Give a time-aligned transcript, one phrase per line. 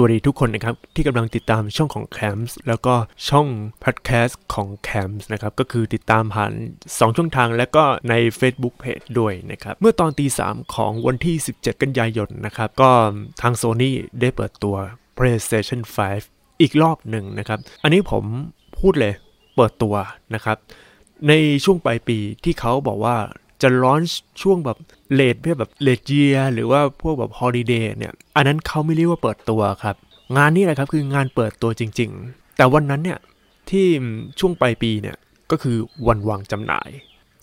[0.00, 2.94] วัสดีทุกคนนะครับ ที่กำลังติดตามช่องของ Camps แล้วก็
[3.28, 3.46] ช่อง
[3.84, 10.40] Podcast ของ Camps นะครับ ก็คือติดตามผ่าน 2 ช่องทางและก็ใน Facebook Page ด้วยนะครับ เมื่อตอนตีส
[10.74, 12.90] ของวันที่ 17 กันยายนนะครับ ก็
[13.42, 13.90] ทาง Sony
[14.20, 14.76] ได้เปิดตัว
[15.16, 15.80] PlayStation
[16.20, 18.24] 5 อีกรอบหนึ่งนะครับ อันนี้ผม
[18.78, 19.14] พูดเลย
[19.56, 19.94] เปิดตัว
[20.34, 20.56] นะครับ
[21.28, 21.32] ใน
[21.64, 23.16] ช่วงปลายปีที่เขาบอกว่า
[23.62, 24.78] จะลอนช์ช่วงแบบ
[25.14, 29.96] เลดเพื่อแบบเลดเยียหรือว่าพวกแบบฮอลิเดย์เนี่ย อันนั้นเขาไม่เรียกว่าเปิดตัวครับ
[30.36, 33.18] งานนี้แหละครับคืองานเปิดตัวจริง ๆ แต่วันนั้นเนี่ย
[33.70, 33.86] ที่
[34.40, 35.16] ช่วงปลายปีเนี่ย
[35.50, 35.76] ก็คือ
[36.06, 36.88] วันวางจำหน่าย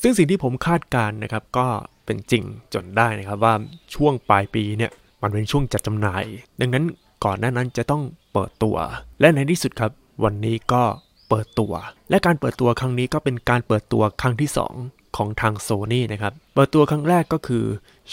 [0.02, 1.68] ซึ่งสิ่งที่ผมคาดการณ์นะครับก็
[2.06, 2.44] เป็นจริง
[2.74, 3.54] จนได้นะครับว่า
[3.96, 4.92] ช่วงปลายปีเนี่ย
[5.22, 6.24] มันเป็นช่วงจัดจำหน่าย
[6.60, 6.86] ดังนั้น
[7.26, 8.76] ก่อนหน้านั้นจะต้องเปิดตัว
[9.20, 9.92] และในที่สุดครับ
[10.24, 10.84] วันนี้ก็
[11.30, 11.74] เปิดตัว
[12.10, 17.66] และการเปิดตัวครั้งนี้ก็เป็นการเปิดตัวครั้งที่ 2 ของทางโซนี่นะครับ เปิดตัวครั้งแรกก็คือ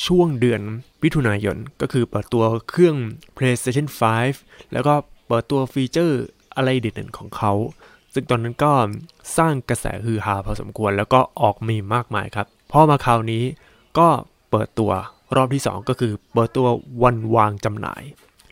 [0.07, 0.61] ช่วงเดือน
[1.03, 2.97] มิถุนายน ก็คือเปิดตัวเครื่อง
[3.37, 3.87] PlayStation
[4.31, 4.95] 5 แล้วก็
[5.29, 6.23] เปิดตัวฟีเจอร์
[6.57, 7.53] อะไรเด่นๆของเขา
[8.15, 8.73] ซึ่งตอนนั้นก็
[9.39, 13.45] สร้างกระแสฮือฮาพอสมควร แล้วก็ออกมีมากมายครับ พอมาคราวนี้
[13.99, 14.09] ก็
[14.51, 14.93] เปิดตัว
[15.37, 16.67] รอบที่ 2 ก็คือเปิดตัว
[17.03, 18.03] วันวางจำหน่าย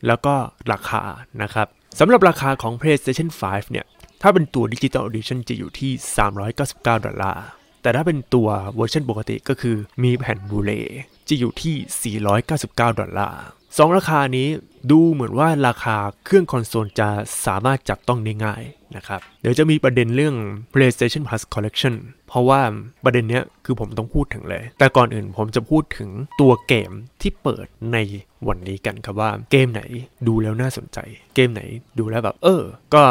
[0.06, 0.34] แล้วก็
[0.72, 1.02] ราคา
[1.42, 1.66] นะครับ
[1.98, 3.86] สำหรับราคาของ PlayStation 5 เนี่ย
[4.22, 5.92] ถ้าเป็นตัว Digital Edition จะอยู่ที่
[6.48, 7.44] 399 ดอลลาร์
[7.82, 10.70] แต่ถ้าเป็นตัวเวอร์ชันปกติก็คือมีแผ่น Blu-ray
[11.28, 13.42] จะอยู่ที่ 499 ดอลลาร์
[13.78, 14.48] สองราคานี้
[14.90, 17.08] ดูเหมือนว่าราคาเครื่องคอนโซลจะ
[17.46, 18.62] สามารถจับต้องได้ง่าย
[18.96, 20.36] นะครับ เดี๋ยวจะมีประเด็นเรื่อง
[20.72, 21.94] PlayStation Plus Collection
[22.28, 22.60] เพราะว่า
[23.04, 27.98] ประเด็นเนี้ยคือผมต้องพูดถึงเลย แต่ก่อนอื่นผมจะพูดถึงตัวเกมที่เปิดใน
[28.48, 29.82] วันนี้กันครับว่าเกมไหน
[30.26, 30.98] ดูแล้วน่าสนใจ
[31.34, 31.62] เกมไหน
[31.98, 32.62] ดูแล้วแบบเออ
[32.94, 33.04] ก็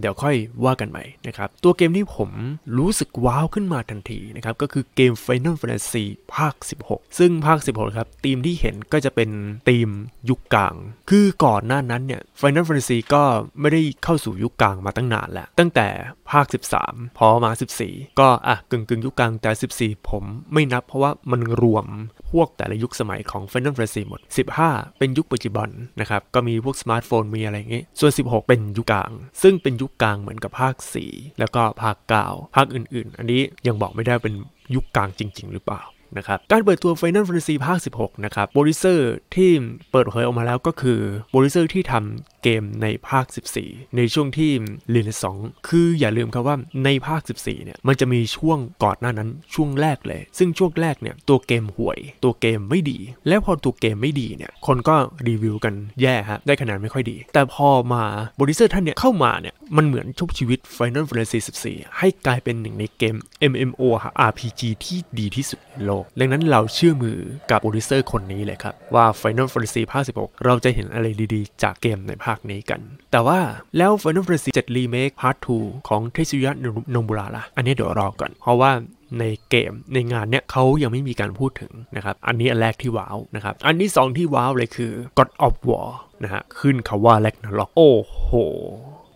[0.00, 2.30] เดี๋ยวค่อยว่ากันใหม่นะครับ ตัวเกมที่ผม
[2.78, 6.54] รู้สึกว้าวขึ้นมาทันทีนะครับ ก็คือเกม Final Fantasy ภาค
[6.86, 9.30] 16 ซึ่งภาค 16 ครับธีมที่เห็นก็จะเป็น
[9.68, 9.88] ธีม
[10.28, 10.74] ยุคกลาง
[11.10, 13.22] คือก่อนหน้านั้นเนี่ย Final Fantasy ก็
[13.60, 15.88] ไม่ได้เข้าสู่ยุคกลางมาตั้งนานแล้ว ตั้งแต่
[16.30, 16.46] ภาค
[16.80, 17.50] 13 พอมา
[17.84, 21.86] 14 ก็อะกึ่งกึ่งยุคกลางแต่ 14 ผมไม่นับเพราะว่ามันรวม
[22.30, 24.20] พวกแต่ละยุคสมัยของ Final Fantasy หมด
[24.60, 25.68] 15 เป็นยุคปัจจุบัน
[26.00, 29.10] นะครับ ก็มีพวกสมาร์ทโฟนมีอะไรอย่างงี้ ส่วน 16 เป็นยุคกลาง
[29.42, 30.74] ซึ่งเป็นยุคุคกลางเหมือนกับภาค
[31.06, 31.96] 4 แล้วก็ภาค
[32.26, 34.34] 9ภาคอื่นๆ อันนี้ยังบอกไม่ได้เป็น
[34.74, 35.82] ยุคกลางจริง ๆ หรือเปล่า
[36.18, 39.50] นะครับการเปิดตัว Final Fantasy ภาค 16 นะครับโปรดิวเซอร์ที่
[39.92, 41.00] เปิดเผยออกมาแล้วก็คือ
[41.30, 43.26] โปรดิวเซอร์ที่ทำเกมในภาค
[43.60, 44.50] 14 ในช่วงที่
[44.94, 54.94] ลินสองคืออย่าลืมครับว่าในภาค 14 เนี่ย มันจะมีช่วงก่อนหน้านั้นช่วงแรกเลย ซึ่งช่วงแรกเนี่ย ตัวเกมห่วย ตัวเกมไม่ดี แล้วพอตัวเกมไม่ดีเนี่ย คนก็
[55.28, 58.04] รีวิวกันแย่ฮะ ได้คะแนนไม่ค่อยดี แต่พอมา
[58.36, 61.38] โปรดิวเซอร์ท่านเนี่ยเข้ามาเนี่ยมันเหมือนชุบชีวิต Final Fantasy
[61.68, 63.16] 14 ให้กลายเป็นหนึ่งในเกม
[63.52, 63.82] MMO
[64.28, 67.18] RPG ที่ดีที่สุดในโลก ดังนั้นเราเชื่อมือ
[67.50, 72.80] กับโปรดิวเซอร์คนนี้เลยครับ ว่า Final Fantasy ภาค 16 เราจะเห็นอะไรดีๆ จากเกมในภาคนี้กัน
[73.12, 73.38] แต่ว่า
[73.76, 76.52] แล้ว Final Fantasy 7 Remake Part 2 ของเทสุยะ
[76.90, 78.72] โนบุระล่ะ อันนี้เดี๋ยวรอก่อน เพราะว่า
[79.20, 85.88] ในเกมในงานเนี้ยเขายังไม่มีการพูดถึงนะครับ อันนี้อันแรกที่ว้าวนะครับ อันที่สองที่ว้าวเลยคือ God of War
[86.24, 88.30] นะฮะขึ้นคาว่า Ragnarok โอ้โห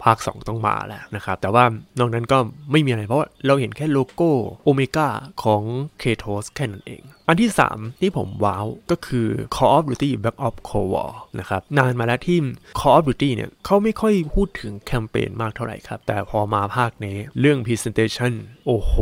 [0.05, 1.65] ภาค 2 ต้องมาแล้วนะครับ แต่ว่า
[1.99, 2.39] นอกนั้นก็
[2.71, 4.31] ไม่มีอะไรเพราะเราเห็นแค่โลโก้
[4.65, 5.09] โอเมก้า
[5.45, 5.63] ของ
[5.99, 9.27] เคโทสแค่นั้นเอง อันที่ 3 ที่ผมว้าวก็คือ
[9.57, 12.39] Call of Duty Black Ops Cold War นะครับ นานมาแล้วที่
[12.79, 18.33] Call of Duty เนี่ยเขาไม่ค่อยพูดถึงแคมเปญมากเท่าไหร่ครับ แต่พอมาภาคนี้เรื่อง Presentation
[18.67, 18.95] โอ้โห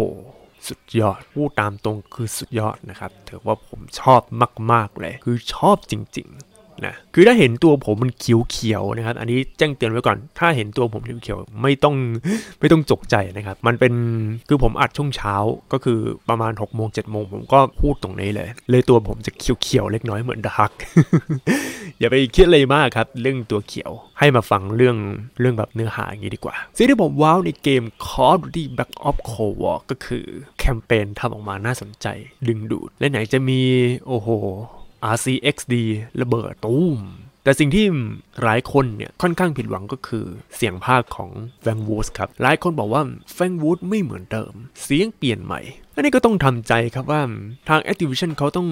[0.69, 4.21] สุดยอดพูดตามตรงคือสุดยอดนะครับถือว่าผมชอบ
[4.73, 11.95] มาก ๆ เลย คือชอบจริง ๆ นะคือถ้าเห็นตัวผมมันเขียวๆนะครับ อันนี้แจ้งเตือนไว้ก่อน ถ้าเห็นตัวผมเขียวๆไม่ต้อง
[12.61, 13.95] ไม่ต้องจกใจนะครับ มันเป็น
[14.49, 15.35] คือผมอัดช่วงเช้า
[15.73, 15.99] ก็คือ
[16.29, 20.71] ประมาณ6กโมงเจ็ดโมงผมก็พูดตรงนี้เลย เลยตัวผมจะเขียวๆเล็กน้อยเหมือนดาร์ก
[21.99, 24.97] อย่าไปคิดเลยมากครับเรื่องตัวเขียวให้มาฟังเรื่อง
[25.41, 30.27] เรื่องแบบเนื้อหาอย่างนี้ดีกว่าสิ่งที่ผมว้าวในเกม Call of Duty Black Ops Cold War ก็คือ
[30.59, 32.07] แคมเปญทำออกมาน่าสนใจ
[32.49, 33.61] ดึงดูดและไหนจะมี
[34.07, 34.29] โอ้โห
[35.15, 35.75] RCXD
[36.21, 37.01] ระเบิดตูม
[37.45, 37.87] แต่สิ่งที่
[38.43, 40.25] หลายคนเนี่ยค่อนข้างผิดหวังก็คือ
[40.57, 41.31] เสียงภาคของ
[41.63, 43.03] แฟงวูดครับ หลายคนบอกว่า
[43.35, 45.61] แฟงวูดไม่เหมือนเดิม เสียงเปลี่ยนใหม่
[45.95, 47.23] อันนี้ก็ต้องทำใจครับว่า
[47.69, 48.69] ทาง Activision เขาต้อง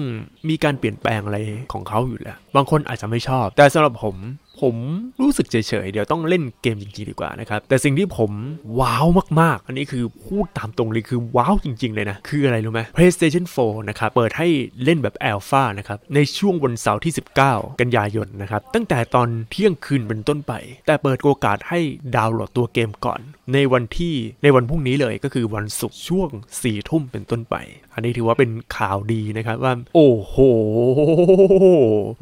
[0.49, 1.39] มีการเปลี่ยนแปลงอะไร
[1.73, 4.15] ของเขาอยู่แล้ว บางคนอาจจะไม่ชอบ แต่สำหรับผม
[4.61, 4.75] ผม
[5.21, 5.55] รู้สึกเฉ
[5.85, 8.31] ยๆ เดี๋ยวต้องเล่นเกมจริงๆ ดีกว่านะครับ แต่สิ่งที่ผม
[8.79, 9.05] ว้าว
[9.41, 14.47] มากๆ อันนี้คือพูดตามตรงเลยคือว้าวจริง ๆ เลยนะ คืออะไรรู้ไหม PlayStation 4 นะครับ เปิดให้
[14.83, 17.13] เล่นแบบแอลฟานะครับ ในช่วงวันเสาร์ที่
[17.47, 20.53] 19 กันยายนนะครับ ตั้งแต่ตอนเที่ยงคืนเป็นต้นไป
[20.85, 21.79] แต่เปิดโอกาสให้
[22.15, 23.19] ดาวน์โหลดตัวเกมก่อน
[23.53, 27.55] ในวันที่ในวันพรุ่งนี้เลยก็คือวันศุกร์ช่วง4ทุ่มเป็นต้นไป
[27.93, 30.35] อันนี้ถือว่าเป็นข่าวดีนะครับว่า โอ้โห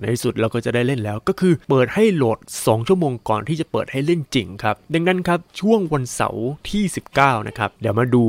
[0.01, 6.83] ในสุดเราก็จะได้เล่นแล้ว ก็คือเปิดให้โหลด 2 ชั่วโมงก่อนที่จะเปิดให้เล่นจริงครับ ดังนั้นครับ ช่วงวันเสาร์ที่
[7.17, 8.23] 19 นะครับ เดี๋ยวมาดู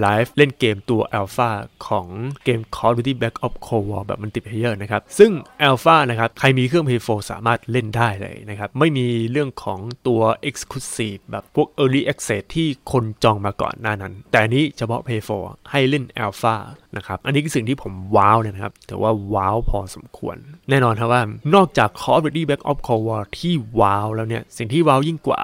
[0.00, 1.50] ไลฟ์เล่นเกมตัว Alpha
[1.88, 2.06] ของ
[2.44, 5.30] เกม Call of Duty Black Ops Cold War แบบ multiplayer นะครับ ซึ่ง
[5.68, 16.56] Alpha นะครับ ใครมีเครื่อง PS4 สามารถเล่นได้เลยนะครับ ไม่มีเรื่องของตัว Exclusive แบบพวก Early Access ที่คนจองมาก่อนหน้านั้น แต่อันนี้เฉพาะ PS4 ให้เล่น Alpha
[16.96, 20.36] นะครับ อันนี้คือสิ่งที่ผมว้าวนะครับ แต่ว่าว้าวพอสมควร
[20.70, 21.22] แน่นอนครับว่า
[21.54, 25.42] นอกจาก Call of Duty Black Ops Cold War ที่ว้าวแล้วเนี่ย สิ่งที่ว้าวยิ่งกว่า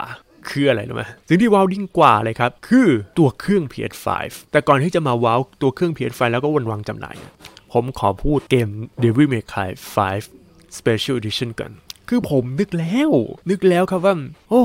[0.49, 4.07] คืออะไรรู้ไหมสิ่งที่ว้าวยิ่งกว่าเลยครับ คือตัวเครื่อง PS5
[4.53, 7.17] แต่ก่อนที่จะมาว้าวตัวเครื่อง PS5 แล้วก็วันวางจำหน่าย
[7.73, 8.69] ผมขอพูดเกม
[9.03, 9.69] Devil May Cry
[10.25, 11.71] 5 Special Edition กัน
[12.09, 13.11] คือผมนึกแล้ว
[13.51, 14.15] นึกแล้วครับว่า
[14.51, 14.63] โอ้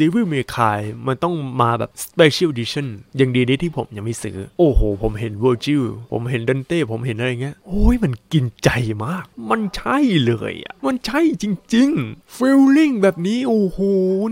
[0.00, 2.86] Devil May Cry มันต้องมาแบบ Special Edition
[3.20, 5.82] ยังดีนี้ที่ผมยังไม่ซื้อ โอ้โห ผมเห็น Virgil
[6.12, 8.70] ผมเห็นดันเต้ผมเห็นอะไรเงี้ย โอ้ยมันกินใจ
[9.04, 11.44] มาก มันใช่เลยอะ มันใช่จ
[11.74, 13.78] ริงๆ Feeling แบบนี้ โอ้โห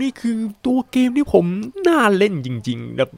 [0.01, 1.45] นี่คือตัวเกมที่ผม
[1.87, 3.09] น่าเล่นจริงๆแบบ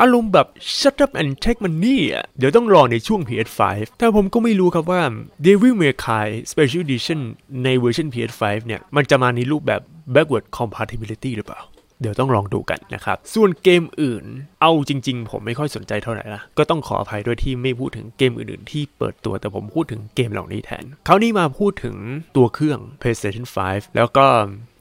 [0.00, 0.46] อารมณ์แบบ
[0.78, 3.60] shut up and take money อะเดี๋ยวต้องรอในช่วง PS5
[3.98, 5.02] แต่ผมก็ไม่รู้ครับว่า
[5.46, 7.20] Devil May Cry Special Edition
[7.64, 9.80] ในเวอร์ชัน PS5 เนี่ย มันจะมาในรูปแบบ
[10.14, 11.60] backward compatibility หรือเปล่า
[12.00, 14.24] เดี๋ยวต้องลองดูกันนะครับ ส่วนเกมอื่น
[14.60, 21.96] เอาจริง ๆ ผมไม่ค่อยสนใจเท่าไหร่ละก็ต้องขออภัยด้วยที่ไม่พูดถึงเกมอื่นๆ ที่เปิดตัวแต่ผมพูดถึงเกมเหล่านี้แทนคราวนี้มาพูดถึง
[22.36, 24.26] ตัวเครื่อง PlayStation 5 แล้วก็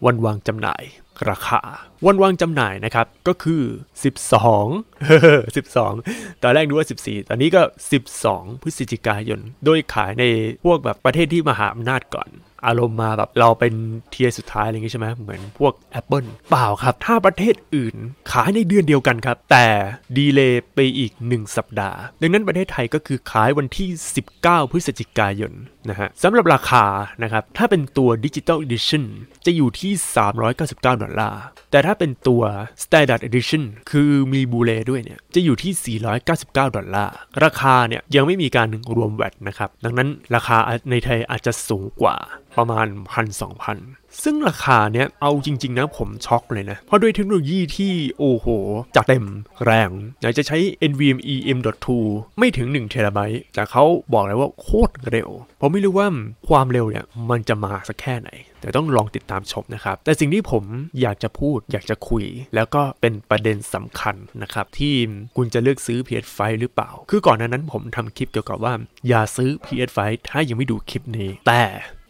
[0.06, 0.84] วันวางจำหน่าย
[1.30, 1.62] ราคา
[2.06, 3.64] วันวางจำหน่ายนะครับ ก็คือ
[4.44, 7.62] 12 12 ตอนแรกนึกว่า 14 ตอนนี้ก็
[8.14, 10.24] 12 พฤศจิกายน โดยขายใน
[10.66, 12.30] พวกแบบประเทศที่มหาอำนาจก่อน
[12.68, 13.74] อารมณ์มาแบบเราเป็น
[14.12, 17.96] เทียสุดท้ายอะไรอย่างงี้ใช่ไหมเหมือนพวก Apple เปล่าครับ ถ้าประเทศอื่น
[18.32, 19.68] ขายในเดือนเดียวกันครับ แต่
[20.18, 23.90] ดีเลย์ไปอีก 1 สัปดาห์ ดังนั้นประเทศไทยก็คือขายวันที่
[24.32, 25.54] 19 พฤศจิกายน
[25.90, 26.86] นะฮะสำหรับราคา
[27.24, 29.04] นะครับ ถ้าเป็นตัว Digital Edition
[29.46, 29.92] จะอยู่ที่
[30.44, 31.42] 399 ดอลลาร์
[31.72, 32.44] แต่ถ้าเป็นตัว
[32.84, 40.58] Standard Edition คือมี Blu-ray ด้วยเนี่ย จะอยู่ที่ 499 ดอลลาร์ ราคาเนี่ยยังไม่มีการรวม VAT นะครับ ดังนั้นราคา
[40.92, 42.16] ในไทยอาจจะสูงกว่า
[42.58, 42.86] ประมาณ
[43.16, 48.48] 1,000-2,000ซึ่งราคาเนี้ยเอาจริง ๆ นะผมช็อกเลยนะ เพราะด้วยเทคโนโลยีที่โอ้โห
[48.96, 49.26] จัดเต็ม
[49.66, 49.90] แรง
[50.22, 50.58] อยากจะใช้
[50.92, 51.88] NVMe M.2
[52.40, 55.30] ไม่ถึง1เทราไบต์แต่เขาบอกเลยว่าโคตรเร็ว
[55.60, 56.08] ผมไม่รู้ว่า
[56.48, 58.30] ความเร็วเนี่ยมันจะมาสักแค่ไหน
[58.62, 60.64] แต่ต้องลองติดตามชมนะครับ แต่สิ่งที่ผม
[61.02, 62.26] อยากจะพูดอยากจะคุย
[62.56, 64.94] แล้วก็เป็นประเด็นสำคัญนะครับ ที่
[65.38, 68.74] คุณจะเลือกซื้อ PS5 หรือเปล่า คือก่อนหน้านั้นผมทำคลิปเกี่ยวกับว่า
[69.08, 70.00] อย่าซื้อ PS5
[70.30, 71.64] ถ้ายังไม่ดูคลิปนี้ แต่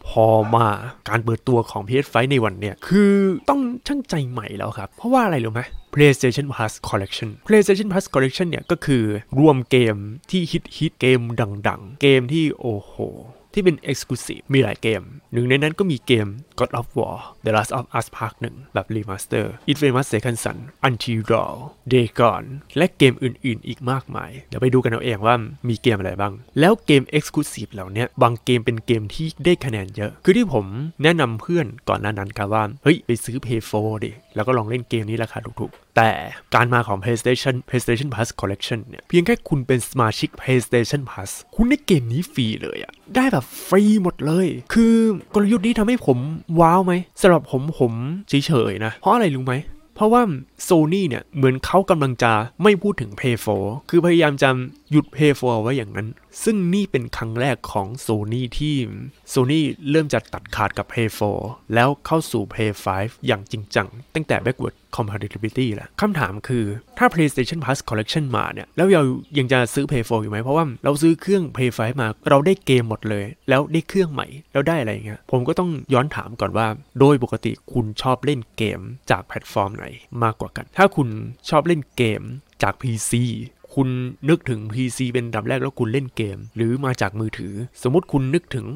[0.08, 0.26] พอ
[0.56, 0.68] มา
[1.08, 3.12] การเปิดตัวของ PS5 ในวันเนี่ย คือ
[3.50, 5.60] ต้องช่างใจใหม่แล้วครับ เพราะว่าอะไรรู้ไหม
[5.94, 9.04] PlayStation Plus Collection PlayStation Plus Collection เนี่ยก็คือ
[9.38, 9.96] รวมเกม
[10.30, 11.20] ที่ฮิตฮิตเกม
[11.68, 12.94] ดัง ๆ เกมที่โอ้โห
[13.58, 16.26] ที่เป็น Exclusive มีหลายเกม หนึ่งในนั้นก็มีเกม
[16.58, 21.20] God of War The Last of Us Part 1 แบบ Remaster Infamous Second Son Until
[21.30, 21.56] Dawn
[21.92, 22.44] Dagon
[22.76, 25.34] และเกมอื่นๆ อีกมากมาย เดี๋ยวไปดูกันเอาเองว่า
[25.68, 30.66] มีเกมอะไรบ้าง แล้วเกม Exclusive เหล่านี้บางเกมเป็นเกมที่ได้คะแนนเยอะ คือที่ผม
[31.02, 36.10] แนะนำเพื่อนก่อนหน้านั้นครับว่า เฮ้ย ไปซื้อ Pay 4ดิ แล้วก็ลองเล่นเกมนี้ราคาถูกๆ แต่
[36.54, 44.94] การมาของ PlayStation PlayStation Plus Collection เนี่ย เพียงแค่คุณเป็นสมาชิก PlayStation Plus คุณได้เกมนี้ฟรีเลยอะได้แบบฟรีหมดเลย คือ
[45.34, 46.18] กลยุทธ์นี้ทำให้ผม
[46.60, 47.92] ว้าวไหมสำหรับผมผม
[48.28, 49.54] เฉยๆนะ เพราะอะไรรู้ไหม
[49.96, 50.22] เพราะว่า
[50.62, 52.32] โซนี่เนี่ยเหมือนเขากำลังจะ
[52.62, 54.50] ไม่พูดถึง Play 4คือพยายามจะ
[54.90, 56.08] หยุด Play 4ไว้อย่างนั้น
[56.44, 58.74] ซึ่งนี่เป็นครั้งแรกของโซนี่ที่
[59.30, 61.08] โซนี่เริ่มจะตัดขาดกับ Play
[61.40, 66.64] 4แล้วเข้าสู่ Play 5อย่างจริงจัง ตั้งแต่ backward compatibility แหละคำถามคือ
[66.98, 69.04] ถ้า PlayStation Plus Collection มาเนี่ย แล้วเรา
[69.38, 76.66] ยังจะซื้อ Play 4อยู่ไหมเพราะว่าเราซื้อเครื่อง Play 5มาเราได้เกมหมดเลย แล้วได้เครื่องใหม่แล้วได้อะไรเงี้ยผมก็ต้องย้อนถามก่อนว่า
[77.00, 79.86] โดยปกติคุณชอบเล่นเกมจากแพลตฟอร์มไหน
[80.22, 81.08] มากกว่ากัน ถ้าคุณ
[81.48, 82.22] ชอบเล่นเกม
[82.62, 83.12] จาก PC
[83.74, 83.88] คุณ
[84.28, 88.66] นึกถึง PC เป็นอันดับแรกแล้วคุณเล่นเกม หรือมาจากมือถือ สมมติคุณนึกถึง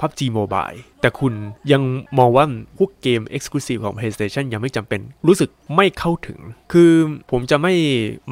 [0.00, 1.34] PUBG Mobile แต่คุณ
[1.72, 1.82] ยัง
[2.18, 2.44] มองว่า
[2.78, 6.40] พวกเกม Exclusive ของ PlayStation ยังไม่จำเป็น รู้สึกไม่เข้าถึง
[6.72, 6.92] คือ
[7.30, 7.74] ผมจะไม่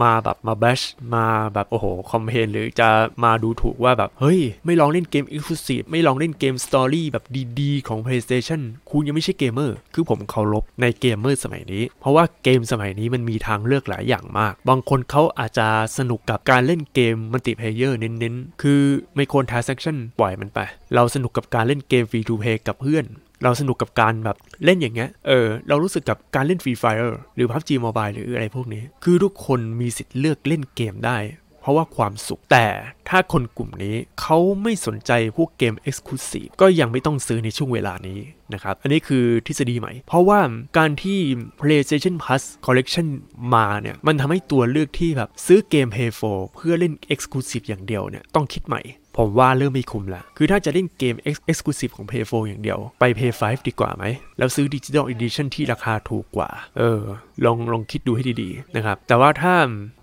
[0.02, 0.80] มาแบบมา bash
[1.14, 2.88] มาแบบโอ้โห complain หรือจะ
[3.24, 7.24] มาดูถูกว่าแบบ เฮ้ย ไม่ลองเล่นเกม Exclusive ไม่ลองเล่นเกม Story แบบ
[7.60, 8.60] ดีๆ ของ PlayStation
[8.90, 18.80] คุณยังไม่ใช่เกมเมอร์ คือผมเคารพในเกมเมอร์สมัยนี้ เพราะว่าเกมสมัยนี้มันมีทางเลือกหลายอย่างมาก บางคนเขาอาจจะสนุกกับการเล่นเกม multiplayer เน้นๆ คือ
[19.14, 20.58] ไม่โคนทาร์เซชันปล่อยมันไป
[20.94, 23.04] เราสนุกกับการเล่นเกม free-to-play กับเพื่อน
[23.44, 31.18] เราสนุกกับการแบบเล่นอย่างเงี้ย เออ เรารู้สึกกับการเล่น Free Fire หรือ PUBG Mobile หรืออะไรพวกนี้ คือทุกคนมีสิทธิ์เลือกเล่นเกมได้
[31.60, 32.66] เพราะว่าความสุข แต่
[33.08, 38.18] ถ้าคนกลุ่มนี้เขาไม่สนใจพวกเกม Exclusive ก็ยังไม่ต้องซื้อในช่วงเวลานี้
[38.54, 40.40] นะครับ อันนี้คือทฤษฎีใหม่ เพราะว่า
[40.78, 41.18] การที่
[41.60, 43.06] PlayStation Plus Collection
[43.54, 48.82] มาเนี่ย มันทำให้ตัวเลือกที่แบบซื้อเกม p a y 4เพื่อเล่น Exclusive อย่างเดียวเนี่ย ต้องคิดใหม่
[49.18, 51.14] ผมว่าเริ่มไม่คุ้มละคือถ้าจะเล่นเกม
[51.50, 54.04] Exclusive ของ Play 4อย่างเดียว ไป Play 5ดีกว่าไหม
[54.38, 57.00] แล้วซื้อ Digital Edition ที่ราคาถูกกว่า เออ
[57.44, 59.54] ลองลองคิดดูให้ดีๆ นะครับ แต่ว่าถ้า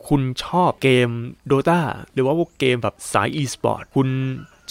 [0.08, 1.10] คุณชอบเกม
[1.52, 1.80] Dota
[2.14, 4.08] หรือว่าพวกเกมแบบสาย e-sport คุณ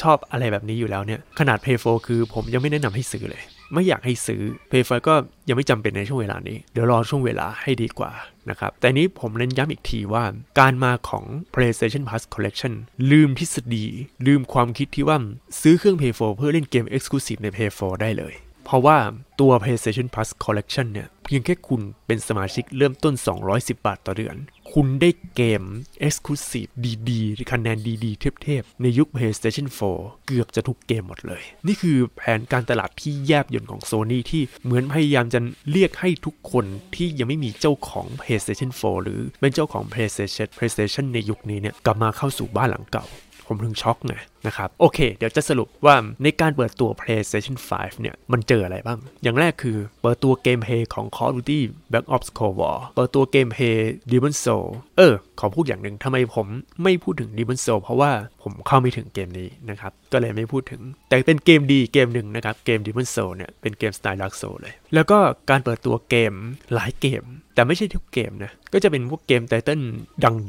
[0.02, 3.42] ชอบอะไรแบบนี้อยู่แล้วเนี่ย ขนาด Play 4คือผมยังไม่แนะนำให้ซื้อเลย
[3.74, 5.14] ไม่อยากให้ซื้อ Play 5ก็
[5.48, 8.12] ยังไม่จำเป็นในช่วงเวลานี้ เดี๋ยวรอช่วงเวลาให้ดีกว่า
[8.50, 10.24] นะครับ แต่นี้ผมเน้นย้ำอีกทีว่า
[10.60, 12.72] การมาของ PlayStation Plus Collection
[13.10, 13.86] ลืมทฤษฎี
[14.26, 15.18] ลืมความคิดที่ว่า
[15.60, 18.34] ซื้อเครื่อง Pay 4เพื่อเล่นเกม Exclusive ใน Pay 4ได้เลย
[18.64, 18.98] เพราะว่า
[19.40, 23.14] ตัว PlayStation Plus Collection เนี่ย เพียงแค่คุณเป็นสมาชิกเริ่มต้น
[23.50, 24.36] 210 บาทต่อเดือน
[24.72, 25.62] คุณได้เกม
[26.06, 26.70] Exclusive
[27.10, 29.66] ดีๆคะแนนดีๆ เทพๆ ในยุค PlayStation
[29.96, 35.40] 4 เกือบจะทุกเกมหมดเลย นี่คือแผนการตลาดที่แยบยนต์ของ Sony ที่เหมือนพยายามจะ
[35.70, 43.06] เรียกให้ทุกคนที่ยังไม่มีเจ้าของ PlayStation 4 หรือเป็นเจ้าของ PlayStation PlayStation ในยุคนี้เนี่ยกลับมาเข้าสู่บ้านหลังเก่า
[43.46, 44.14] ผมถึงช็อกไง
[44.46, 51.60] นะครับ โอเค เดี๋ยวจะสรุปว่าในการเปิดตัว PlayStation 5 เนี่ย มันเจออะไรบ้าง อย่างแรกคือเปิดตัวเกมเพย์ของ Call of Duty
[51.90, 56.46] Black Ops Cold War เปิดตัวเกมเพย์ Demon Soul เออ ขอพูดอย่างหนึ่งทำไมผม
[56.82, 58.10] ไม่พูดถึง Demon Soul เพราะว่า
[58.42, 65.18] ผมเข้าไม่ถึงเกมนี้นะครับ ก็เลยไม่พูดถึง แต่เป็นเกมดีเกมหนึ่งนะครับ เกม Demon Soul เนี่ย เป็นเกมสไตล์ Dark Soul เลย แล้วก็
[65.50, 66.32] การเปิดตัวเกม
[66.74, 67.24] หลายเกม
[67.54, 69.80] แต่ไม่ใช่ทุกเกมนะ ก็จะเป็นพวกเกม title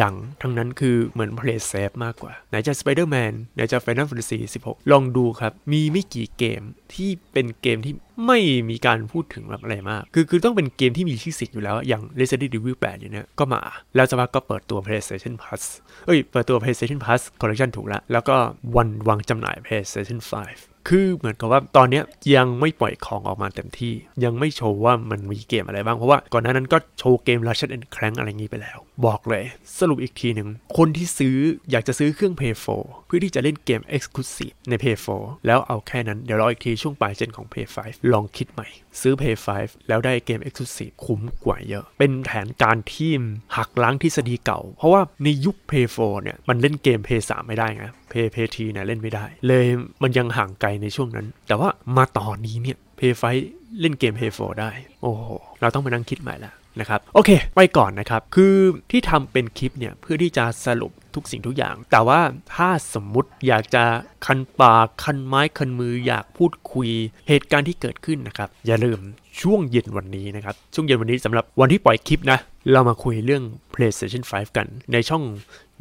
[0.04, 6.62] ดังๆ ทั้งนั้นคือเหมือน play safe มากกว่า ไหนจะ Spider-Man ไหนจะ Final Fantasy 16 ลองดูครับ มีไม่กี่เกม
[6.94, 7.94] ที่เป็นเกมที่
[8.28, 13.62] ไม่มีการพูดถึงแบบอะไรมาก คือคือต้องเป็นเกมที่มีชื่อเสียงอยู่แล้ว อย่าง Resident Evil 8อย่างเนี้ยก็มา
[13.96, 15.64] แล้วสักพักก็เปิดตัว PlayStation Plus
[16.06, 18.36] เอ้ย เปิดตัว PlayStation Plus Collection ถูกแล้ว แล้วก็
[18.76, 22.02] วันวางจำหน่าย PlayStation 5คือเหมือนกับว่าตอนนี้
[22.36, 23.94] ยังไม่ปล่อยของออกมาเต็มที่
[24.24, 29.44] ยังไม่โชว์ว่ามันมีเกมอะไรบ้าง เพราะว่าก่อนหน้านั้นก็โชว์เกม Ratchet and Clank อะไรงี้ไปแล้ว บอกเลย
[29.80, 31.38] สรุปอีกทีหนึ่ง คนที่ซื้อ
[31.72, 38.68] อยากจะซื้อเครื่อง Play 4เพื่อที่จะเล่นเกม Exclusive ใน Play 4แล้วเอาแค่นั้น เดี๋ยวรออีกทีช่วงปลายเจนของ Play 5ลองคิดใหม่
[39.02, 43.12] ซื้อ Play 5 แล้วได้เกม Exclusive คุ้มกว่าเยอะ เป็นแผนการที่
[43.58, 49.66] หักล้างทฤษฎีเก่า เพราะว่าในยุค Play 4เนี่ย มันเล่นเกม Play 3 ไม่ได้ไงเพย์เพย์ทีเนี่ยเล่นไม่ได้ เลย
[50.04, 53.14] มันยังห่างไกลในช่วงนั้น แต่ว่ามาตอนนี้เนี่ย Play
[53.46, 54.72] 5เล่นเกม Play 4ได้
[55.02, 55.28] โอ้โห
[55.62, 58.56] เราต้องมานั่งคิดใหม่ละ นะครับโอเค ไปก่อนนะครับ คือ
[58.92, 62.20] ที่ทำเป็นคลิปเนี่ยเพื่อที่จะสรุปทุกสิ่งทุกอย่าง แต่ว่า
[62.54, 63.84] ถ้าสมมุติอยากจะ
[64.26, 66.90] คันปากคันไม้คันมืออยากพูดคุย
[67.28, 69.00] เหตุการณ์ที่เกิดขึ้นนะครับ อย่าลืม
[69.42, 72.40] ช่วงเย็นวันนี้นะครับ ช่วงเย็นวันนี้สำหรับวันที่ปล่อยคลิปนะ
[72.72, 75.24] เรามาคุยเรื่อง PlayStation 5 กันในช่อง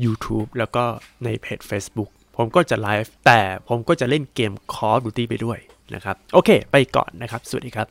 [0.04, 0.84] YouTube แล้วก็
[1.24, 5.58] ในเพจ Facebook ผมก็จะไลฟ์แต่ผมก็จะเล่นเกม Call of Duty ไปด้วย
[5.94, 7.88] นะครับ โอเค ไปก่อนนะครับ สวัสดีครับ